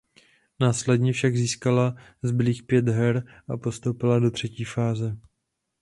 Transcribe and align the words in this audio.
Následně 0.59 1.13
však 1.13 1.37
získala 1.37 1.95
zbylých 2.21 2.63
pět 2.63 2.87
her 2.89 3.23
a 3.49 3.57
postoupila 3.57 4.19
do 4.19 4.31
třetí 4.31 4.63
fáze. 4.63 5.17